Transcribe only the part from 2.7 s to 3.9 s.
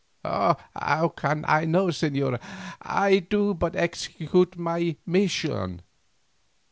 I do but